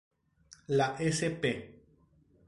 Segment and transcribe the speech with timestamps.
[0.77, 1.45] La sp.